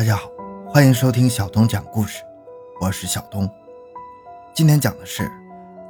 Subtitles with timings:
[0.00, 0.30] 大家好，
[0.66, 2.22] 欢迎收听小东讲故事，
[2.80, 3.46] 我是小东。
[4.54, 5.30] 今天讲的是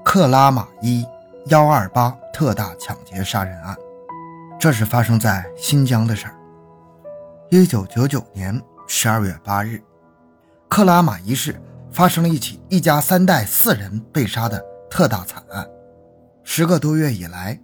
[0.05, 1.07] 克拉玛依
[1.47, 3.77] 幺二八特大抢劫杀人案，
[4.59, 6.35] 这是发生在新疆的事儿。
[7.51, 9.81] 一九九九年十二月八日，
[10.69, 11.55] 克拉玛依市
[11.93, 15.65] 发生了一起一家三代四人被杀的特大惨案。
[16.43, 17.57] 十个多月以来，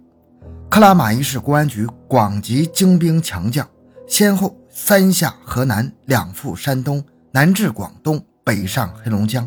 [0.69, 3.67] 克拉玛依市公安局广集精兵强将，
[4.07, 4.55] 先后。
[4.79, 9.45] 三下河南，两赴山东，南至广东，北上黑龙江，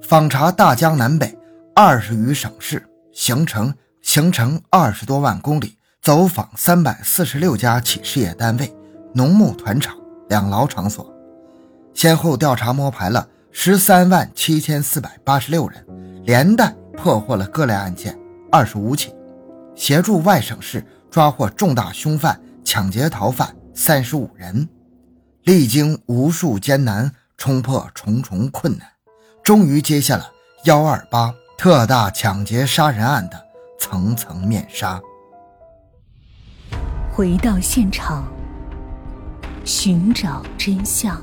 [0.00, 1.36] 访查大江南北
[1.74, 2.80] 二十余省市，
[3.12, 8.72] 行程行程二十多万公里，走访三百四十六家企事业单位、
[9.12, 9.96] 农牧团场、
[10.28, 11.12] 两劳场所，
[11.92, 15.84] 先后调查摸排了十三万七千四百八十六人，
[16.22, 18.16] 连带破获了各类案件
[18.52, 19.12] 二十五起，
[19.74, 23.52] 协助外省市抓获重大凶犯、抢劫逃犯。
[23.74, 24.68] 三十五人，
[25.44, 28.86] 历经无数艰难，冲破重重困难，
[29.42, 30.30] 终于揭下了
[30.64, 33.40] 幺二八特大抢劫杀人案的
[33.78, 35.00] 层层面纱。
[37.12, 38.30] 回到现场，
[39.64, 41.20] 寻找真相。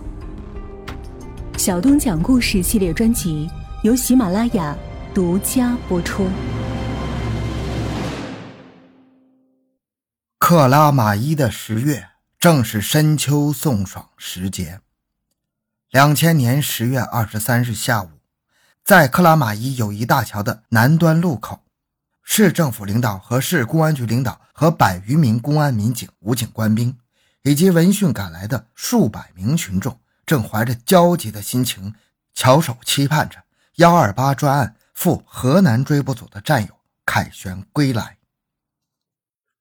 [1.58, 3.50] 小东讲故事系列专辑
[3.84, 4.76] 由喜马拉雅
[5.14, 6.28] 独家播出。
[10.40, 12.04] 克拉玛依的十月。
[12.40, 14.80] 正是深秋送爽时节。
[15.90, 18.12] 两千年十月二十三日下午，
[18.84, 21.64] 在克拉玛依友谊大桥的南端路口，
[22.22, 26.96] 市政府领导和市公安局领导和百余名公安民警、武警官兵，
[27.42, 31.96] 以及闻讯赶来的数百名群众，正怀着焦急的心情，
[32.36, 33.44] 翘首期盼着
[33.78, 36.70] 幺二八专案赴河南追捕组的战友
[37.04, 38.18] 凯旋归来。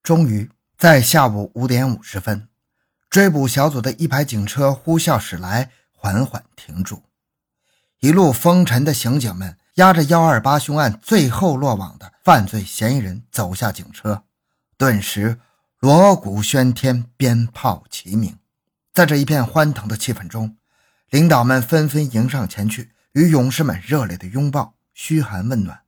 [0.03, 2.47] 终于在下午五点五十分。
[3.09, 7.03] 追捕小组的一排警车呼啸驶来，缓缓停住。
[8.01, 14.25] 一路风尘的刑警们押着幺二八凶案最后落网的犯罪嫌疑人走下警车，
[14.77, 15.41] 顿时
[15.79, 18.39] 锣鼓喧天，鞭炮齐鸣。
[18.93, 20.57] 在这一片欢腾的气氛中，
[21.11, 25.81] 领导们纷纷迎上前去，与勇士们热烈的拥抱、嘘寒问暖。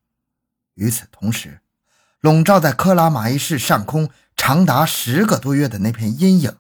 [0.75, 1.61] 与此同时，
[2.21, 6.57] 笼罩在克拉玛依市上空长达十个多月的那片阴影。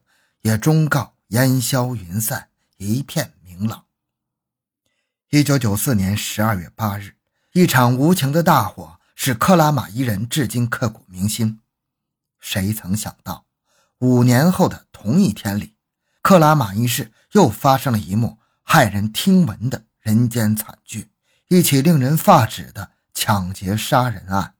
[0.48, 2.48] 也终告烟消云散，
[2.78, 3.84] 一片明朗。
[5.28, 7.16] 一九九四年十二月八日，
[7.52, 11.60] 一场无情的大火使克拉玛依人至今刻骨铭心。
[12.40, 13.44] 谁曾想到，
[13.98, 15.76] 五年后的同一天里，
[16.22, 21.10] 克拉玛依市又发生了一幕骇人听闻的人间惨剧——
[21.48, 24.54] 一起令人发指的抢劫杀人案。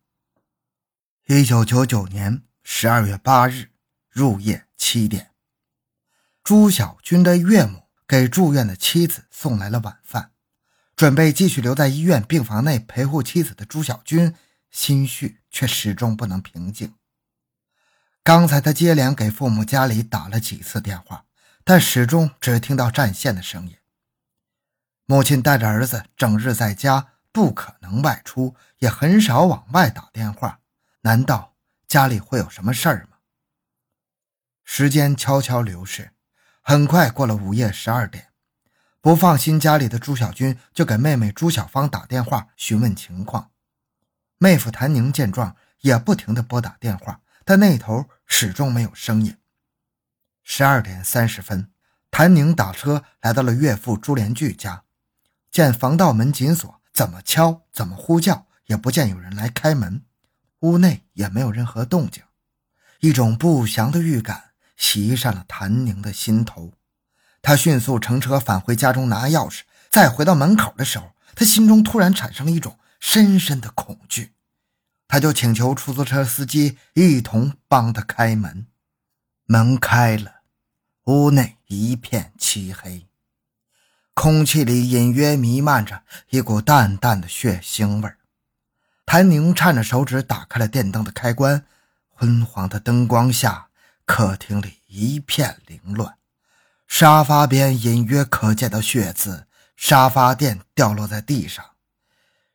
[1.28, 3.70] 一九九九年十二月八日
[4.10, 5.30] 入夜七点。
[6.48, 10.32] 朱小军的岳母给住院的妻子送来了晚饭，
[10.96, 14.34] 准备继续留在医院病房内陪护妻子的朱小军，
[14.70, 16.94] 心绪却始终不能平静。
[18.22, 21.26] 刚才他接连给父母家里打了几次电话，
[21.64, 23.76] 但始终只听到占线的声音。
[25.04, 30.60] 母亲带着儿子整日在家，不可能外出，也很少往外打电话。
[31.02, 31.56] 难道
[31.86, 33.18] 家里会有什么事儿吗？
[34.64, 36.12] 时间悄悄流逝。
[36.68, 38.26] 很快过了午夜十二点，
[39.00, 43.52] 不放心家里的朱小军就给妹妹朱小芳打电话询问情况。
[44.36, 49.34] 妹夫谭宁见状也不停地拨打电话，但那头始终没有声音。
[50.44, 51.70] 十二点三十分，
[52.10, 54.84] 谭宁打车来到了岳父朱连聚家，
[55.50, 60.04] 见防盗门紧锁，怎么敲怎么呼叫也不见有人来开门，
[60.60, 62.22] 屋内也没有任何动静，
[63.00, 64.47] 一种不祥的预感。
[64.78, 66.72] 袭上了谭宁的心头，
[67.42, 69.62] 他迅速乘车返回家中拿钥匙。
[69.90, 74.32] 再回到门口的时候，他心中突然产生了一种深深的恐惧，
[75.08, 78.66] 他就请求出租车司机一同帮他开门。
[79.46, 80.42] 门开了，
[81.04, 83.06] 屋内一片漆黑，
[84.12, 88.12] 空气里隐约弥漫着一股淡淡的血腥味
[89.06, 91.64] 谭宁颤着手指打开了电灯的开关，
[92.10, 93.67] 昏黄的灯光下。
[94.08, 96.16] 客厅里一片凌乱，
[96.88, 99.46] 沙发边隐约可见的血渍，
[99.76, 101.62] 沙发垫掉落在地上，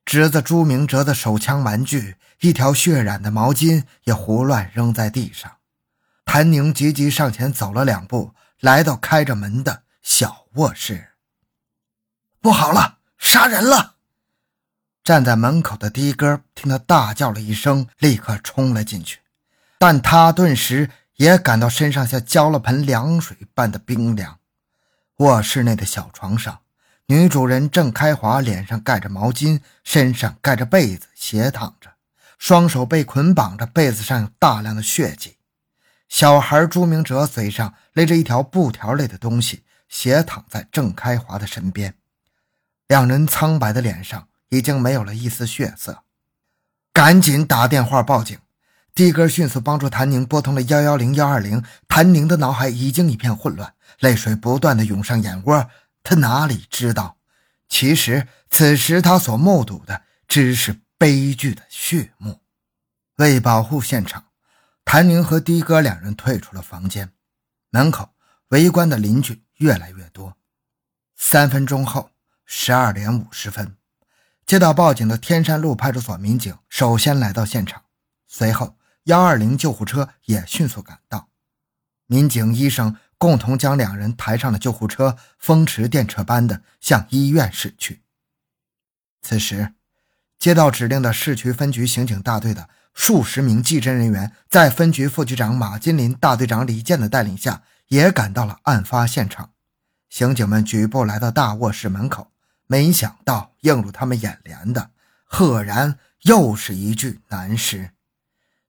[0.04, 5.58] 侄子朱明哲的手枪玩具，一条血染的毛巾也胡乱扔在地上。
[6.26, 11.12] 谭宁急急上前走了两步，来到开着门的小卧室。
[12.42, 13.98] 不好了，杀人了！
[15.04, 19.20] 站在门口的的哥听他大叫了一声，立刻冲了进去，
[19.78, 20.90] 但他顿时。
[21.18, 24.40] 也感到身上像浇了盆凉水般的冰凉，
[25.18, 26.62] 卧室内的小床上，
[27.06, 31.94] 女主人郑开华脸上盖着毛巾，身上盖着被子，斜躺着，
[32.38, 35.38] 双手被捆绑着，被子上有大量的血迹。
[36.10, 41.96] 小孩朱明哲嘴上勒着一条布条类的东西，斜躺在郑开华的身边，
[42.88, 46.04] 两人苍白的脸上已经没有了一丝血色。
[46.92, 48.38] 赶紧打电话报警！
[48.96, 51.64] 的哥迅速帮助谭宁拨通了幺幺零幺二零。
[51.88, 55.70] 谭宁的脑海已经一片混乱，泪水不断的涌上眼窝。
[56.04, 57.18] 他哪里知道，
[57.68, 62.42] 其实此时他所目睹的只是悲剧的序幕。
[63.16, 64.26] 为保护现场，
[64.86, 67.12] 谭宁和的哥两人退出了房间。
[67.72, 68.10] 门口
[68.50, 70.38] 围观的邻居越来越多。
[71.16, 72.12] 三分钟后，
[72.46, 73.76] 十二点五十分。
[74.46, 77.82] 接到报警的天山路派出所民警首先来到现场，
[78.28, 78.76] 随后
[79.06, 81.30] 幺二零救护车也迅速赶到。
[82.08, 88.02] 民警、医生共同将两人抬上了救护车，风驰电掣般的向医院驶去。
[89.22, 89.74] 此时，
[90.38, 99.52] 接到指令的市区分局刑警大队的数十名技侦人员，在分局副局长马金林、大队长李健的带领下，也赶到了案发现场。
[100.10, 102.32] 刑警们举步来到大卧室门口。
[102.68, 104.92] 没想到映入他们眼帘的，
[105.26, 107.93] 赫然又是一具男尸。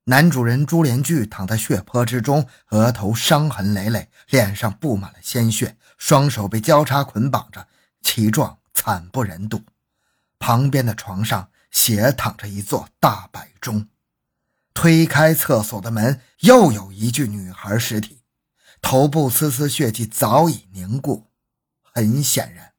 [0.06, 7.66] 男主人朱连巨躺在血泊之中，额头伤痕累累，脸上布满了鲜血，双手被交叉捆绑着，
[8.02, 9.62] 其状惨不忍睹。
[10.38, 13.88] 旁边的床上斜躺着一座大摆钟。
[14.74, 18.20] 推开厕所的门，又有一具女孩尸体，
[18.82, 21.30] 头部丝丝血迹早已凝固。
[21.80, 22.72] 很显然。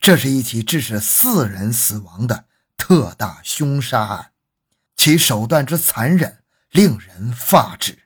[0.00, 2.46] 这是一起致使四人死亡的
[2.76, 4.32] 特大凶杀案，
[4.96, 6.38] 其手段之残忍
[6.76, 8.00] 令人发指。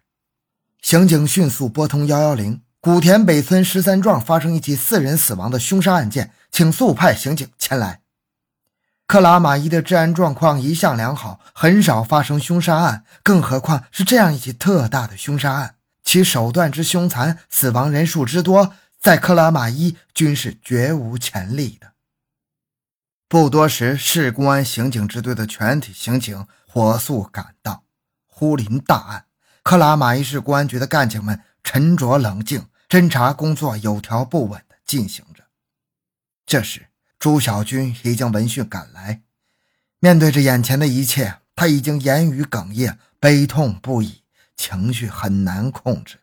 [0.81, 8.03] 刑警迅速拨通幺幺零，古田北村十三庄发生一起四人死亡的凶杀案件，请速派刑警前来。
[9.09, 15.75] 克拉玛依的治安状况一向良好，很少发生凶杀案，更何况是这样一起特大的凶杀案，
[16.05, 18.75] 其手段之凶残，死亡人数之多。
[19.01, 21.95] 在克拉玛依均是绝无前例的。
[23.27, 27.83] 不多时，市公安刑警支队的全体刑警火速赶到，
[28.41, 29.27] 呼临大案。
[29.63, 35.45] 克拉玛依市公安局的干警们沉着冷静，侦查工作有条不紊地进行着。
[36.47, 36.87] 这时，
[37.19, 39.21] 朱小军已经闻讯赶来，
[39.99, 44.23] 面对着眼前的一切，他已经言语哽咽，悲痛不已，
[44.57, 46.21] 情绪很难控制。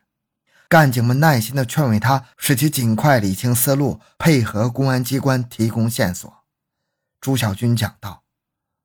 [0.68, 6.38] 干警们耐心地劝慰他，使其尽快理清思路，配合公安机关提供线索。
[7.20, 8.24] 朱小军讲道：“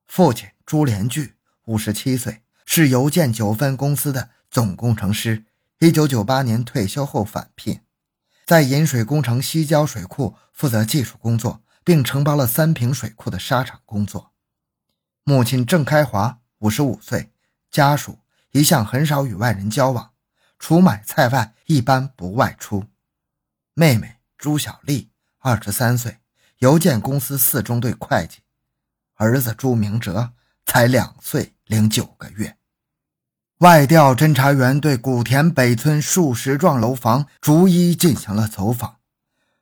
[0.06, 1.34] 父亲朱连巨，
[1.64, 5.44] 五十七岁，是邮件九分公司的总工程师。
[5.80, 7.80] 一九九八年退休后返聘，
[8.46, 14.32] 在引水工程西郊水库负责技术工作，并承包了三平水库的沙场工作。
[15.24, 17.32] 母亲郑开华，五十五岁，
[17.70, 18.20] 家属
[18.52, 20.12] 一向很少与外人交往。”
[20.56, 22.86] 除买菜外，一般不外出。
[23.74, 25.10] 妹妹朱小丽，
[25.40, 26.20] 二十三岁，
[26.58, 28.38] 邮件公司四中队会计。
[29.16, 30.32] 儿子朱明哲
[30.66, 32.56] 才两岁零九个月。
[33.58, 38.96] 外调侦查员对古田北村数十幢楼房逐一进行了走访，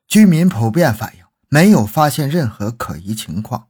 [0.09, 3.69] 居民普遍反映没有发现任何可疑情况。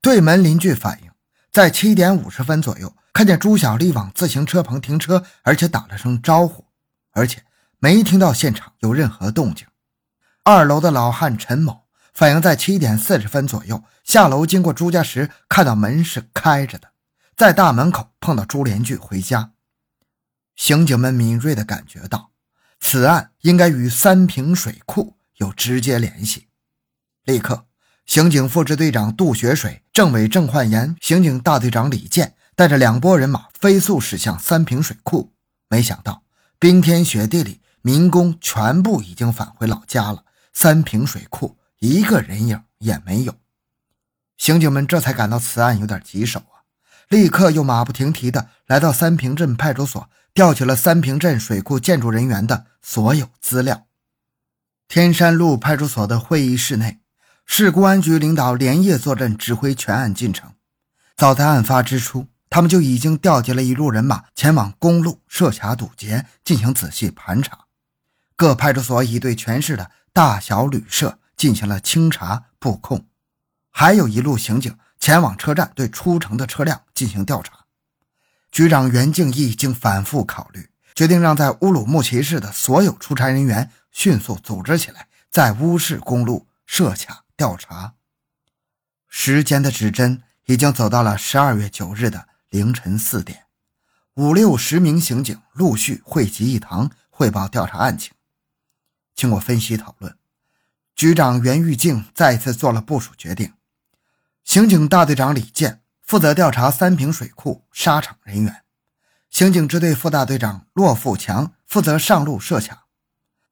[0.00, 1.10] 对门邻居反映，
[1.50, 2.94] 在七点五十分左右。
[3.12, 6.64] 看见朱小丽往自行车棚停车，而且打了声招呼，
[7.10, 7.44] 而且
[7.78, 9.66] 没听到现场有任何动静。
[10.44, 11.81] 二楼的老汉陈某
[12.12, 16.92] 反映，在七点四十分左右下楼经过朱家时，看到门是开着的，
[17.36, 19.52] 在大门口碰到朱连巨回家。
[20.54, 22.30] 刑警们敏锐地感觉到，
[22.80, 26.48] 此案应该与三平水库有直接联系，
[27.24, 27.66] 立刻，
[28.04, 32.34] 刑警副支队长杜学水、政委郑焕言、刑警大队长李健。
[32.54, 35.32] 带着两拨人马飞速驶向三平水库，
[35.68, 36.22] 没想到
[36.58, 40.26] 冰天雪地里，民工全部已经返回老家了。
[40.52, 43.34] 三平水库一个人影也没有，
[44.38, 46.62] 刑警们这才感到此案有点棘手啊！
[47.08, 53.88] 立刻又马不停蹄地来到三平镇派出所，调取了三平镇水库建筑人员的所有资料。
[54.86, 57.00] 天山路派出所的会议室内，
[57.44, 60.52] 市公安局领导连夜坐镇，指挥全案进程。
[61.16, 62.28] 早在案发之初。
[62.48, 67.60] 他们就已经调集了一路人马前往公路设卡堵截，进行仔细盘查。
[68.36, 73.08] 各派出所已对全市的大小旅社进行了清查布控，
[73.68, 77.66] 还有一路刑警前往车站对出城的车辆进行调查。
[78.52, 87.94] 局长袁敬义经反复考虑，决定让在乌鲁木齐市的所有出差人员迅速组织起来，在乌市公路设卡调查。
[89.08, 93.46] 时间的指针已经走到了十二月九日的凌晨四点，
[94.14, 98.12] 五六十名刑警陆续汇集一堂，汇报调查案情。
[99.16, 100.16] 经过分析讨论，
[100.94, 103.52] 局长袁玉静再次做了部署决定：
[104.44, 108.52] 刑警大队长李健负责调查三平水库沙场人员；
[109.30, 112.86] 刑警支队副大队长骆富强负责上路设卡；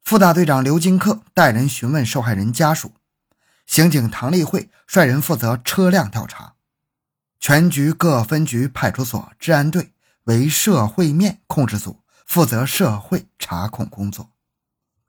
[0.03, 2.89] 副大队长刘金克带人询问受害人家属；
[3.65, 6.53] 刑警唐立慧率人负责车辆调查。
[7.39, 9.93] 全局各分局、派出所、治安队
[10.25, 14.30] 为社会面控制组，负责社会查控工作。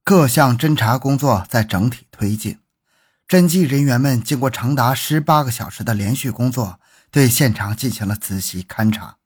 [0.04, 2.59] 各项侦查工作在整体推进，
[3.28, 6.80] 侦缉人员们经过长达十八个小时的连续工作，
[7.12, 9.18] 对现场进行了仔细勘查。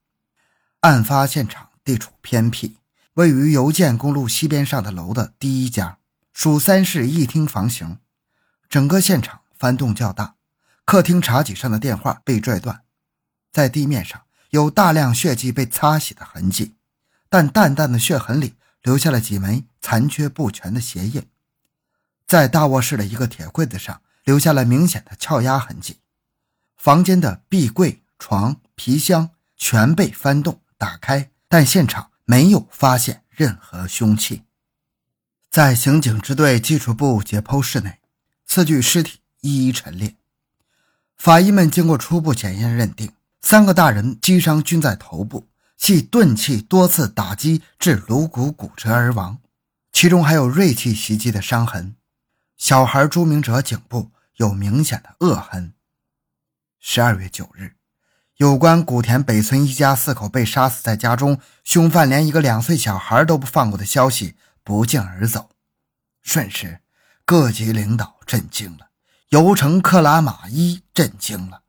[0.81, 2.77] 案发现场地处偏僻，
[3.15, 5.97] 位于邮建公路西边上的楼的第一家，
[6.35, 7.99] 属三室一厅房型。
[8.69, 10.35] 整个现场翻动较大，
[10.85, 12.83] 客厅茶几上的电话被拽断，
[13.51, 16.75] 在地面上有大量血迹被擦洗的痕迹，
[17.31, 18.57] 但淡淡的血痕里。
[18.87, 21.27] 留下了几枚残缺不全的鞋印，
[22.25, 25.99] 在大卧室的一个铁柜子上留下了明显的撬压痕迹。
[26.77, 34.45] 房间的壁柜、床、皮箱全被翻动打开，但现场没有发现任何凶器。
[35.51, 37.99] 在刑警支队技术部解剖室内，
[38.47, 40.15] 四具尸体一一陈列。
[41.17, 45.49] 法医们经过初步检验认定，三个大人击伤均在头部。
[45.77, 49.39] 系钝器多次打击致颅骨骨折而亡，
[49.93, 51.97] 其中还有锐器袭击的伤痕。
[52.57, 55.75] 小孩朱明哲颈部有明显的扼痕。
[56.81, 57.77] 十二月九日，
[58.37, 65.51] 有关古田北村一家四口被杀死在家中，凶犯连一个两岁小孩都不放过的消息不胫而走，
[66.23, 66.81] 瞬时
[67.25, 68.89] 各级领导震惊了，
[69.29, 71.63] 油城克拉玛依震惊了。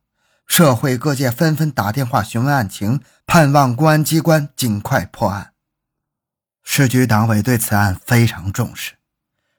[0.47, 5.51] 社会各界纷纷打电话询问案情，盼望公安机关尽快破案。
[6.63, 8.93] 市局党委对此案非常重视。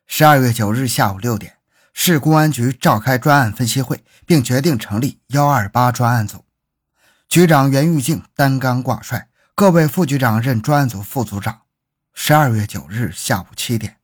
[0.07, 1.59] 十二月九日下午六点，
[1.92, 6.47] 市公安局召开专案分析会，并决定成立“幺二八”专案组，
[7.28, 11.61] 局长袁玉静担纲挂帅，各位副局长任专案组副组长。
[12.14, 13.99] 十二月九日下午七点，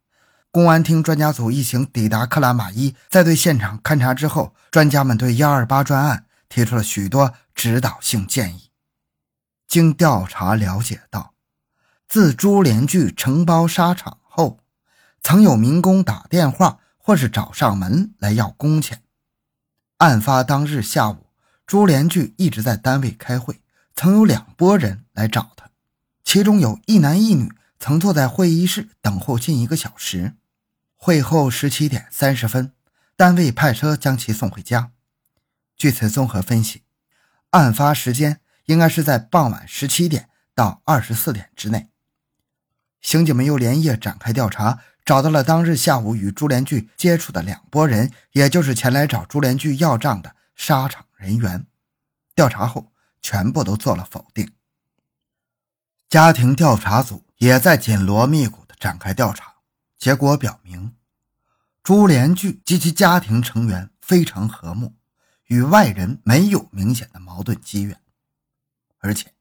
[0.51, 6.27] 公安厅专家组一行抵达克拉玛依，在对现场勘查之后，专家们对“幺二八”专案。
[6.55, 8.71] 提出了许多指导性建议。
[9.67, 11.35] 经调查了解到，
[12.07, 14.61] 自朱连聚承包沙场后，
[15.21, 19.03] 曾有民工打电话或是找上门来要工钱。
[19.97, 21.27] 案发当日下午，
[21.67, 23.61] 朱连聚一直在单位开会，
[23.97, 25.71] 曾有两拨人来找他，
[26.23, 30.35] 其中有一男一女曾坐在会议室等候近一个小时。
[30.95, 32.71] 会后十七点三十分，
[33.17, 34.93] 单位派车将其送回家。
[35.77, 36.83] 据此综合分析，
[37.51, 41.91] 案发时间应该是在傍晚十七点到二十四点之内。
[43.01, 51.67] 刑警们又连夜展开调查，找到了当日下午与朱连聚接触的两拨人，也就是前来找朱连聚要账的沙场人员。
[52.35, 54.53] 调查后，全部都做了否定。
[56.09, 59.55] 家庭调查组也在紧锣密鼓地展开调查，
[59.99, 60.95] 结果表明，
[61.83, 64.95] 朱连聚及其家庭成员非常和睦。
[65.47, 68.01] 与外人没有明显的矛盾积怨，
[68.99, 69.33] 而且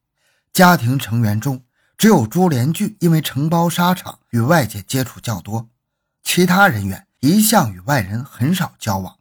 [0.52, 1.64] 家庭成员中
[1.96, 5.68] 只有朱连聚因为承包沙场与外界接触较多，
[6.22, 9.18] 其他人员一向与外人很少交往。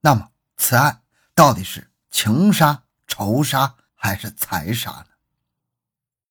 [0.00, 1.02] 那么，此案
[1.34, 5.06] 到底是情杀、仇杀还是财杀呢？